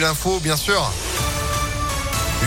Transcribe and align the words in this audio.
l'info, 0.00 0.40
bien 0.40 0.56
sûr. 0.56 0.90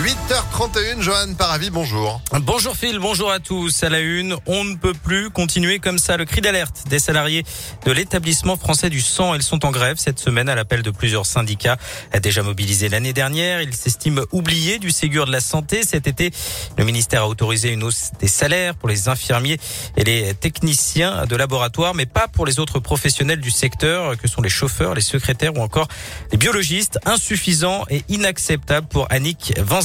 8h31, 0.04 1.02
Johan 1.02 1.34
Paravi, 1.36 1.71
bonjour. 1.71 2.21
Bonjour 2.42 2.76
Phil, 2.76 3.00
bonjour 3.00 3.32
à 3.32 3.40
tous. 3.40 3.82
À 3.82 3.90
la 3.90 4.00
une, 4.00 4.36
on 4.46 4.63
ne 4.63 4.76
peut 4.76 4.94
plus 4.94 5.31
continuer 5.31 5.79
comme 5.79 5.97
ça. 5.97 6.18
Le 6.18 6.26
cri 6.26 6.39
d'alerte 6.39 6.84
des 6.88 7.00
salariés 7.00 7.44
de 7.84 7.92
l'établissement 7.92 8.57
français 8.57 8.91
du 8.91 9.02
sang, 9.02 9.33
ils 9.33 9.41
sont 9.41 9.65
en 9.65 9.71
grève 9.71 9.97
cette 9.97 10.20
semaine 10.20 10.49
à 10.49 10.55
l'appel 10.55 10.83
de 10.83 10.91
plusieurs 10.91 11.25
syndicats 11.25 11.78
déjà 12.21 12.44
mobilisés 12.44 12.89
l'année 12.89 13.12
dernière. 13.12 13.63
Ils 13.63 13.74
s'estiment 13.74 14.22
oubliés 14.31 14.78
du 14.78 14.92
Ségur 14.92 15.26
de 15.26 15.31
la 15.31 15.40
santé. 15.40 15.81
Cet 15.81 16.05
été, 16.05 16.32
le 16.77 16.84
ministère 16.86 17.23
a 17.23 17.27
autorisé 17.27 17.70
une 17.70 17.84
hausse 17.84 18.12
des 18.20 18.27
salaires 18.27 18.76
pour 18.76 18.90
les 18.90 19.09
infirmiers 19.09 19.58
et 19.95 20.04
les 20.04 20.36
techniciens 20.36 21.26
de 21.26 21.36
laboratoire, 21.36 21.95
mais 21.95 22.05
pas 22.05 22.27
pour 22.27 22.45
les 22.45 22.59
autres 22.59 22.80
professionnels 22.80 23.41
du 23.41 23.52
secteur 23.52 24.16
que 24.16 24.27
sont 24.27 24.44
les 24.44 24.50
chauffeurs, 24.50 24.94
les 24.94 25.02
secrétaires 25.02 25.58
ou 25.58 25.62
encore 25.62 25.88
les 26.32 26.38
biologistes. 26.38 27.00
Insuffisant 27.05 27.86
et 27.90 28.04
inacceptable 28.09 28.88
pour 28.88 29.08
Annick 29.09 29.54
Van 29.58 29.82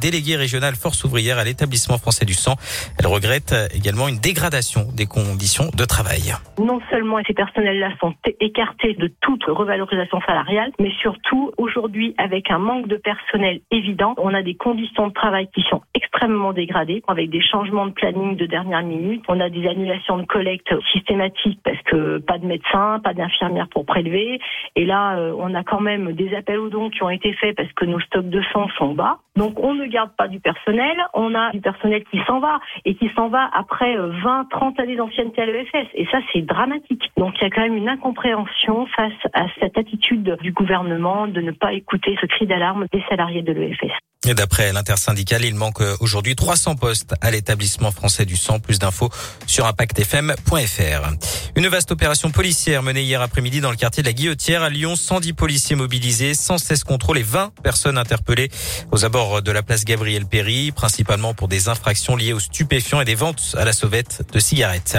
déléguée 0.00 0.36
régionale 0.36 0.74
force 0.74 1.04
ouvrière 1.04 1.38
à 1.38 1.44
l'établissement 1.44 1.98
français 1.98 2.24
du 2.24 2.34
sang. 2.34 2.54
Elle 2.98 3.06
regrette 3.06 3.54
également 3.74 4.08
une 4.08 4.18
dégradation 4.18 4.88
des 4.94 5.06
conditions 5.06 5.70
de 5.76 5.84
travail. 5.84 6.34
Non 6.58 6.80
seulement 6.90 7.18
ces 7.26 7.34
personnels-là 7.34 7.90
sont 8.00 8.14
écartés 8.40 8.94
de 8.94 9.10
toute 9.20 9.44
revalorisation 9.44 10.20
salariale, 10.26 10.72
mais 10.78 10.92
surtout 11.00 11.52
aujourd'hui 11.58 12.14
avec 12.18 12.50
un 12.50 12.58
manque 12.58 12.88
de 12.88 12.96
personnel 12.96 13.60
évident, 13.70 14.14
on 14.18 14.34
a 14.34 14.42
des 14.42 14.54
conditions 14.54 15.08
de 15.08 15.12
travail 15.12 15.48
qui 15.54 15.62
sont 15.70 15.82
extrêmement 15.94 16.52
dégradées 16.52 17.02
avec 17.08 17.30
des 17.30 17.42
changements 17.42 17.86
de 17.86 17.92
planning 17.92 18.36
de 18.36 18.46
dernière 18.46 18.82
minute. 18.82 19.22
On 19.28 19.40
a 19.40 19.48
des 19.48 19.66
annulations 19.66 20.18
de 20.18 20.26
collecte 20.26 20.72
systématiques 20.92 21.60
parce 21.64 21.80
que 21.82 22.18
pas 22.18 22.38
de 22.38 22.46
médecins, 22.46 23.00
pas 23.02 23.14
d'infirmières 23.14 23.68
pour 23.68 23.86
prélever. 23.86 24.40
Et 24.76 24.84
là, 24.84 25.16
euh, 25.16 25.34
on 25.38 25.54
a 25.54 25.62
quand 25.62 25.80
même 25.80 26.12
des 26.12 26.34
appels 26.34 26.58
aux 26.58 26.68
dons 26.68 26.90
qui 26.90 27.02
ont 27.02 27.10
été 27.10 27.32
faits 27.34 27.56
parce 27.56 27.72
que 27.72 27.84
nos 27.84 28.00
stocks 28.00 28.28
de 28.28 28.42
sang 28.52 28.68
sont 28.78 28.94
bas. 28.94 29.18
Donc 29.36 29.58
on 29.60 29.74
ne 29.74 29.86
garde 29.86 30.10
pas 30.16 30.28
du 30.28 30.40
personnel, 30.40 30.96
on 31.14 31.34
a 31.34 31.50
du 31.52 31.60
personnel 31.60 32.02
qui 32.10 32.18
s'en 32.26 32.40
va 32.40 32.58
et 32.84 32.94
qui 32.94 33.10
s'en 33.14 33.28
va 33.28 33.48
après 33.54 33.96
20, 33.96 34.00
euh, 34.02 34.44
30 34.50 34.80
années 34.80 34.96
d'ancienneté 34.96 35.42
à 35.42 35.46
l'EFS. 35.46 35.88
Et 35.94 36.06
ça, 36.10 36.18
c'est 36.32 36.42
dramatique. 36.42 37.02
Donc 37.16 37.34
il 37.40 37.44
y 37.44 37.46
a 37.46 37.50
quand 37.50 37.62
même 37.62 37.76
une 37.76 37.88
incompréhension 37.88 38.86
face 38.96 39.12
à 39.34 39.46
cette 39.60 39.76
attitude 39.76 40.36
du 40.40 40.52
gouvernement 40.52 41.26
de 41.28 41.40
ne 41.40 41.52
pas 41.52 41.72
écouter 41.72 42.16
ce 42.20 42.26
cri 42.26 42.46
d'alarme 42.46 42.86
des 42.92 43.02
salariés 43.08 43.42
de 43.42 43.52
l'EFS. 43.52 43.92
Et 44.28 44.34
d'après 44.34 44.72
l'intersyndicale, 44.72 45.44
il 45.44 45.54
manque 45.54 45.80
aujourd'hui 46.00 46.34
300 46.34 46.76
postes 46.76 47.14
à 47.20 47.30
l'établissement 47.30 47.92
français 47.92 48.24
du 48.24 48.36
sang. 48.36 48.58
Plus 48.58 48.78
d'infos 48.78 49.10
sur 49.46 49.66
impactfm.fr. 49.66 51.45
Une 51.56 51.68
vaste 51.68 51.90
opération 51.90 52.30
policière 52.30 52.82
menée 52.82 53.00
hier 53.00 53.22
après-midi 53.22 53.62
dans 53.62 53.70
le 53.70 53.78
quartier 53.78 54.02
de 54.02 54.08
la 54.08 54.12
Guillotière 54.12 54.62
à 54.62 54.68
Lyon. 54.68 54.94
110 54.94 55.32
policiers 55.32 55.74
mobilisés, 55.74 56.34
116 56.34 56.84
contrôles 56.84 57.16
et 57.16 57.22
20 57.22 57.50
personnes 57.62 57.96
interpellées 57.96 58.50
aux 58.92 59.06
abords 59.06 59.40
de 59.40 59.50
la 59.50 59.62
place 59.62 59.86
Gabriel 59.86 60.26
Péry, 60.26 60.70
principalement 60.70 61.32
pour 61.32 61.48
des 61.48 61.70
infractions 61.70 62.14
liées 62.14 62.34
aux 62.34 62.40
stupéfiants 62.40 63.00
et 63.00 63.06
des 63.06 63.14
ventes 63.14 63.56
à 63.56 63.64
la 63.64 63.72
sauvette 63.72 64.22
de 64.34 64.38
cigarettes. 64.38 64.98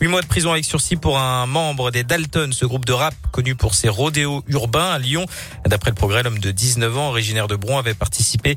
8 0.00 0.06
mois 0.06 0.22
de 0.22 0.28
prison 0.28 0.52
avec 0.52 0.64
sursis 0.64 0.94
pour 0.94 1.18
un 1.18 1.46
membre 1.46 1.90
des 1.90 2.04
Dalton, 2.04 2.52
ce 2.52 2.66
groupe 2.66 2.84
de 2.84 2.92
rap 2.92 3.14
connu 3.32 3.56
pour 3.56 3.74
ses 3.74 3.88
rodéos 3.88 4.44
urbains 4.46 4.92
à 4.92 5.00
Lyon. 5.00 5.26
D'après 5.66 5.90
le 5.90 5.96
progrès, 5.96 6.22
l'homme 6.22 6.38
de 6.38 6.52
19 6.52 6.98
ans, 6.98 7.08
originaire 7.08 7.48
de 7.48 7.56
Bron, 7.56 7.78
avait 7.78 7.94
participé 7.94 8.54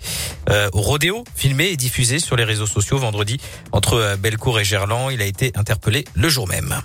euh, 0.51 0.69
au 0.73 0.81
rodéo, 0.81 1.23
filmé 1.35 1.69
et 1.69 1.77
diffusé 1.77 2.19
sur 2.19 2.35
les 2.35 2.43
réseaux 2.43 2.67
sociaux 2.67 2.99
vendredi 2.99 3.39
entre 3.71 3.95
euh, 3.95 4.17
Bellecour 4.17 4.59
et 4.59 4.63
Gerland. 4.63 5.11
Il 5.11 5.23
a 5.23 5.25
été 5.25 5.51
interpellé 5.55 6.05
le 6.13 6.29
jour 6.29 6.47
même. 6.47 6.79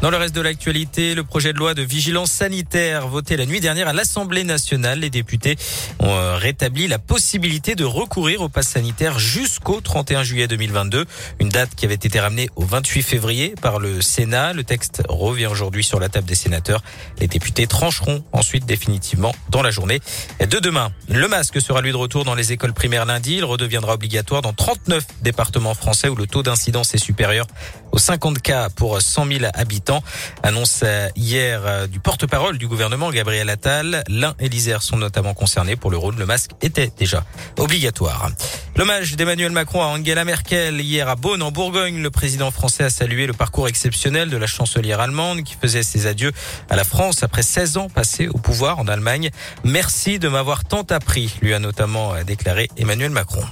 Dans 0.00 0.10
le 0.10 0.16
reste 0.16 0.34
de 0.36 0.40
l'actualité, 0.40 1.16
le 1.16 1.24
projet 1.24 1.52
de 1.52 1.58
loi 1.58 1.74
de 1.74 1.82
vigilance 1.82 2.30
sanitaire 2.30 3.08
voté 3.08 3.36
la 3.36 3.46
nuit 3.46 3.58
dernière 3.58 3.88
à 3.88 3.92
l'Assemblée 3.92 4.44
nationale, 4.44 5.00
les 5.00 5.10
députés 5.10 5.56
ont 5.98 6.06
euh, 6.06 6.36
rétabli 6.36 6.86
la 6.86 7.00
possibilité 7.00 7.74
de 7.74 7.84
recourir 7.84 8.42
au 8.42 8.48
pass 8.48 8.68
sanitaire 8.68 9.18
jusqu'au 9.18 9.80
31 9.80 10.22
juillet 10.22 10.46
2022, 10.46 11.04
une 11.40 11.48
date 11.48 11.70
qui 11.74 11.84
avait 11.84 11.96
été 11.96 12.20
ramenée 12.20 12.48
au 12.54 12.64
28 12.64 13.02
février 13.02 13.54
par 13.60 13.80
le 13.80 14.00
Sénat. 14.00 14.52
Le 14.52 14.62
texte 14.62 15.02
revient 15.08 15.46
aujourd'hui 15.46 15.82
sur 15.82 15.98
la 15.98 16.08
table 16.08 16.28
des 16.28 16.36
sénateurs. 16.36 16.84
Les 17.18 17.26
députés 17.26 17.66
trancheront 17.66 18.22
ensuite 18.30 18.66
définitivement 18.66 19.34
dans 19.50 19.62
la 19.62 19.72
journée 19.72 19.98
de 20.38 20.60
demain. 20.60 20.92
Le 21.08 21.26
masque 21.26 21.60
sera 21.60 21.80
lui 21.80 21.90
de 21.90 21.96
retour 21.96 22.24
dans 22.24 22.36
les 22.36 22.52
écoles 22.52 22.72
primaires 22.72 23.04
lundi. 23.04 23.38
Il 23.38 23.44
redeviendra 23.44 23.94
obligatoire 23.94 24.42
dans 24.42 24.52
39 24.52 25.04
départements 25.22 25.74
français 25.74 26.08
où 26.08 26.14
le 26.14 26.28
taux 26.28 26.44
d'incidence 26.44 26.94
est 26.94 26.98
supérieur 26.98 27.48
aux 27.90 27.98
50 27.98 28.40
cas 28.40 28.68
pour 28.70 29.02
100 29.02 29.26
000 29.26 29.44
habitants. 29.54 29.87
Annonce 30.42 30.80
euh, 30.82 31.08
hier 31.16 31.62
euh, 31.64 31.86
du 31.86 32.00
porte-parole 32.00 32.58
du 32.58 32.68
gouvernement 32.68 33.10
Gabriel 33.10 33.48
Attal. 33.48 34.04
L'un 34.08 34.34
et 34.38 34.48
l'Isère 34.48 34.82
sont 34.82 34.96
notamment 34.96 35.34
concernés. 35.34 35.76
Pour 35.76 35.90
le 35.90 35.96
rôle, 35.96 36.16
le 36.16 36.26
masque 36.26 36.50
était 36.62 36.92
déjà 36.96 37.24
obligatoire. 37.58 38.30
L'hommage 38.76 39.16
d'Emmanuel 39.16 39.52
Macron 39.52 39.82
à 39.82 39.86
Angela 39.86 40.24
Merkel 40.24 40.80
hier 40.80 41.08
à 41.08 41.16
Beaune 41.16 41.42
en 41.42 41.50
Bourgogne. 41.50 42.00
Le 42.02 42.10
président 42.10 42.50
français 42.50 42.84
a 42.84 42.90
salué 42.90 43.26
le 43.26 43.32
parcours 43.32 43.68
exceptionnel 43.68 44.30
de 44.30 44.36
la 44.36 44.46
chancelière 44.46 45.00
allemande 45.00 45.42
qui 45.42 45.56
faisait 45.60 45.82
ses 45.82 46.06
adieux 46.06 46.32
à 46.70 46.76
la 46.76 46.84
France 46.84 47.22
après 47.22 47.42
16 47.42 47.76
ans 47.76 47.88
passés 47.88 48.28
au 48.28 48.38
pouvoir 48.38 48.78
en 48.78 48.86
Allemagne. 48.86 49.30
Merci 49.64 50.18
de 50.18 50.28
m'avoir 50.28 50.64
tant 50.64 50.82
appris, 50.82 51.34
lui 51.42 51.54
a 51.54 51.58
notamment 51.58 52.14
euh, 52.14 52.24
déclaré 52.24 52.68
Emmanuel 52.76 53.10
Macron. 53.10 53.44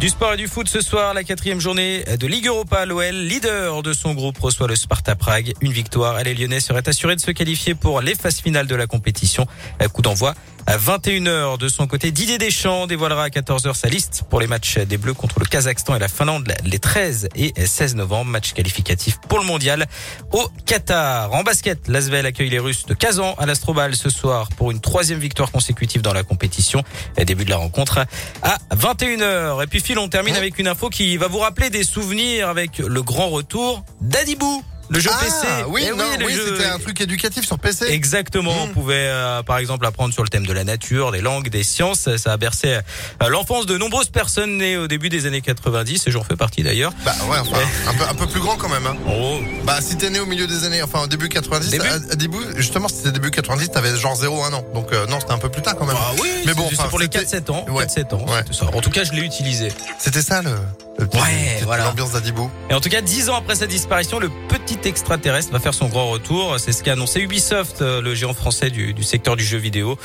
Du 0.00 0.08
sport 0.08 0.34
et 0.34 0.36
du 0.36 0.46
foot 0.46 0.68
ce 0.68 0.80
soir, 0.80 1.12
la 1.12 1.24
quatrième 1.24 1.58
journée 1.58 2.04
de 2.20 2.26
Ligue 2.28 2.46
Europa. 2.46 2.86
L'OL, 2.86 3.16
leader 3.16 3.82
de 3.82 3.92
son 3.92 4.14
groupe, 4.14 4.38
reçoit 4.38 4.68
le 4.68 4.76
Sparta 4.76 5.16
Prague. 5.16 5.54
Une 5.60 5.72
victoire, 5.72 6.22
les 6.22 6.34
Lyonnais 6.34 6.60
seraient 6.60 6.88
assurés 6.88 7.16
de 7.16 7.20
se 7.20 7.32
qualifier 7.32 7.74
pour 7.74 8.00
les 8.00 8.14
phases 8.14 8.40
finales 8.40 8.68
de 8.68 8.76
la 8.76 8.86
compétition. 8.86 9.48
Coup 9.92 10.02
d'envoi 10.02 10.34
à 10.68 10.76
21h. 10.76 11.56
De 11.56 11.66
son 11.68 11.86
côté, 11.86 12.10
Didier 12.10 12.36
Deschamps 12.36 12.86
dévoilera 12.86 13.24
à 13.24 13.28
14h 13.28 13.74
sa 13.74 13.88
liste 13.88 14.24
pour 14.28 14.38
les 14.38 14.46
matchs 14.46 14.78
des 14.78 14.98
Bleus 14.98 15.14
contre 15.14 15.40
le 15.40 15.46
Kazakhstan 15.46 15.96
et 15.96 15.98
la 15.98 16.08
Finlande 16.08 16.52
les 16.62 16.78
13 16.78 17.30
et 17.34 17.54
16 17.56 17.96
novembre. 17.96 18.30
Match 18.30 18.52
qualificatif 18.52 19.18
pour 19.28 19.38
le 19.38 19.46
mondial 19.46 19.86
au 20.30 20.46
Qatar. 20.66 21.32
En 21.32 21.42
basket, 21.42 21.88
l'Asvel 21.88 22.26
accueille 22.26 22.50
les 22.50 22.58
Russes 22.58 22.84
de 22.84 22.92
Kazan 22.92 23.34
à 23.38 23.46
l'Astrobal 23.46 23.96
ce 23.96 24.10
soir 24.10 24.50
pour 24.58 24.70
une 24.70 24.80
troisième 24.80 25.18
victoire 25.18 25.50
consécutive 25.50 26.02
dans 26.02 26.12
la 26.12 26.22
compétition. 26.22 26.82
Début 27.16 27.46
de 27.46 27.50
la 27.50 27.56
rencontre 27.56 28.04
à 28.42 28.58
21h. 28.76 29.64
Et 29.64 29.66
puis 29.66 29.80
Phil, 29.80 29.98
on 29.98 30.08
termine 30.08 30.36
avec 30.36 30.58
une 30.58 30.68
info 30.68 30.90
qui 30.90 31.16
va 31.16 31.28
vous 31.28 31.38
rappeler 31.38 31.70
des 31.70 31.82
souvenirs 31.82 32.50
avec 32.50 32.76
le 32.78 33.02
grand 33.02 33.28
retour 33.30 33.84
d'Adibou. 34.02 34.62
Le 34.90 35.00
jeu 35.00 35.10
ah, 35.12 35.18
PC. 35.22 35.46
Oui, 35.68 35.84
eh 35.86 36.24
oui, 36.24 36.32
c'était 36.32 36.66
un 36.66 36.78
truc 36.78 37.00
éducatif 37.00 37.44
sur 37.44 37.58
PC. 37.58 37.86
Exactement. 37.90 38.54
On 38.62 38.66
hmm. 38.66 38.72
pouvait, 38.72 38.94
euh, 39.08 39.42
par 39.42 39.58
exemple, 39.58 39.84
apprendre 39.86 40.14
sur 40.14 40.22
le 40.22 40.28
thème 40.28 40.46
de 40.46 40.52
la 40.52 40.64
nature, 40.64 41.12
des 41.12 41.20
langues, 41.20 41.48
des 41.50 41.62
sciences. 41.62 42.16
Ça 42.16 42.32
a 42.32 42.36
bercé 42.36 42.78
euh, 43.22 43.28
l'enfance 43.28 43.66
de 43.66 43.76
nombreuses 43.76 44.08
personnes 44.08 44.56
nées 44.56 44.76
au 44.76 44.88
début 44.88 45.08
des 45.08 45.26
années 45.26 45.42
90, 45.42 46.06
et 46.06 46.10
j'en 46.10 46.22
fais 46.22 46.36
partie 46.36 46.62
d'ailleurs. 46.62 46.92
Bah 47.04 47.14
ouais, 47.30 47.38
enfin, 47.38 47.58
un, 47.86 47.94
peu, 47.94 48.04
un 48.10 48.14
peu 48.14 48.26
plus 48.26 48.40
grand 48.40 48.56
quand 48.56 48.68
même. 48.68 48.86
Hein. 48.86 48.96
Oh. 49.06 49.40
Bah 49.64 49.78
si 49.80 49.96
t'es 49.96 50.10
né 50.10 50.20
au 50.20 50.26
milieu 50.26 50.46
des 50.46 50.64
années, 50.64 50.82
enfin 50.82 51.00
au 51.02 51.06
début 51.06 51.28
90, 51.28 51.70
début 51.70 51.86
à, 51.86 51.98
début, 52.16 52.38
justement, 52.56 52.88
si 52.88 52.96
c'était 52.96 53.12
début 53.12 53.30
90, 53.30 53.70
t'avais 53.70 53.94
genre 53.96 54.16
0, 54.16 54.44
1 54.44 54.52
an. 54.52 54.64
Donc 54.74 54.92
euh, 54.92 55.06
non, 55.06 55.20
c'était 55.20 55.32
un 55.32 55.38
peu 55.38 55.50
plus 55.50 55.62
tard 55.62 55.76
quand 55.76 55.86
même. 55.86 55.96
Ah 55.98 56.12
oui, 56.20 56.28
mais 56.46 56.54
bon, 56.54 56.68
c'est 56.70 56.88
pour 56.88 56.98
les 56.98 57.08
4-7 57.08 57.50
ans. 57.50 57.66
Ouais. 57.68 57.86
4-7 57.86 58.14
ans. 58.14 58.24
Ouais. 58.26 58.42
Ça. 58.52 58.66
En 58.72 58.80
tout 58.80 58.90
cas, 58.90 59.04
je 59.04 59.12
l'ai 59.12 59.22
utilisé. 59.22 59.72
C'était 59.98 60.22
ça 60.22 60.42
le 60.42 60.50
ouais, 60.98 61.60
voilà. 61.64 61.84
L'ambiance 61.84 62.12
d'Adibou. 62.12 62.50
Et 62.70 62.74
en 62.74 62.80
tout 62.80 62.88
cas, 62.88 63.00
dix 63.00 63.28
ans 63.28 63.36
après 63.36 63.54
sa 63.54 63.66
disparition, 63.66 64.18
le 64.18 64.30
petit 64.48 64.77
extraterrestre 64.86 65.52
va 65.52 65.60
faire 65.60 65.74
son 65.74 65.88
grand 65.88 66.08
retour. 66.08 66.56
C'est 66.58 66.72
ce 66.72 66.82
qu'a 66.82 66.92
annoncé 66.92 67.20
Ubisoft, 67.20 67.82
euh, 67.82 68.00
le 68.00 68.14
géant 68.14 68.34
français 68.34 68.70
du, 68.70 68.94
du, 68.94 69.02
secteur 69.02 69.36
du 69.36 69.44
jeu 69.44 69.58
vidéo. 69.58 69.98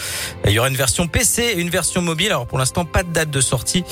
Il 0.46 0.52
y 0.52 0.60
aura 0.60 0.70
une 0.70 0.76
version 0.76 1.08
PC 1.08 1.44
et 1.44 1.60
une 1.60 1.70
version 1.70 2.02
mobile. 2.02 2.28
Alors 2.28 2.48
pour 2.48 2.58
l'instant, 2.58 2.86
pas 2.86 3.04
de 3.04 3.10
date 3.10 3.30
de 3.30 3.42
sortie 3.42 3.84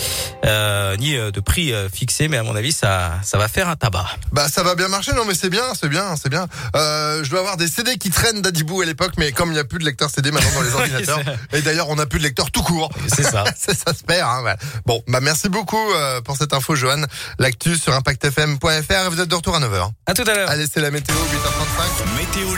euh, 0.46 0.98
ni 0.98 1.16
euh, 1.16 1.32
de 1.32 1.40
prix 1.40 1.74
fixé, 1.94 2.28
mais 2.28 2.38
à 2.38 2.44
mon 2.44 2.56
avis, 2.56 2.72
ça, 2.72 3.14
ça 3.24 3.38
va 3.38 3.48
faire 3.48 3.70
un 3.70 3.76
tabac. 3.76 4.06
Bah 4.32 4.48
ça 4.48 4.64
va 4.64 4.76
bien 4.76 4.88
marcher, 4.88 5.14
non 5.14 5.26
mais 5.26 5.36
c'est 5.36 5.50
bien, 5.50 5.64
c'est 5.80 5.90
bien, 5.90 6.16
c'est 6.16 6.30
bien. 6.30 6.48
Euh, 6.76 7.24
je 7.24 7.30
dois 7.30 7.40
avoir 7.40 7.58
des 7.58 7.68
CD 7.68 7.98
qui 7.98 8.10
traînent 8.10 8.42
d'Adibou 8.42 8.82
à 8.82 8.86
l'époque, 8.86 9.14
mais 9.18 9.32
comme 9.32 9.50
il 9.50 9.54
n'y 9.54 9.60
a 9.60 9.64
plus 9.64 9.80
de 9.80 9.86
lecteur 9.86 10.10
CD 10.10 10.32
maintenant 10.32 10.52
dans 10.56 10.62
les 10.62 10.74
ordinateurs, 10.76 11.20
et 11.54 11.62
d'ailleurs 11.62 11.90
on 11.90 11.96
n'a 11.96 12.06
plus 12.06 12.20
de 12.20 12.24
lecteur 12.24 12.52
tout 12.52 12.64
court. 12.64 12.90
C'est 13.08 13.24
ça. 13.24 13.44
ça 13.56 13.94
se 13.94 14.04
perd. 14.04 14.28
Hein, 14.30 14.56
Bon, 14.86 15.04
bah 15.08 15.20
merci 15.22 15.50
beaucoup 15.50 15.78
pour 16.26 16.38
cette 16.38 16.54
info, 16.54 16.76
Johan. 16.76 17.04
L'actu 17.40 17.76
sur 17.76 17.94
impactfm.fr. 17.94 19.10
Vous 19.10 19.22
êtes 19.22 19.30
de 19.30 19.36
retour 19.36 19.56
à 19.56 19.60
9h. 19.60 19.90
À 20.06 20.14
tout 20.14 20.24
à 20.28 20.34
l'heure. 20.34 20.50
C'est 20.74 20.80
la 20.80 20.90
météo, 20.90 21.14
8h35. 21.16 22.16
Météo 22.18 22.56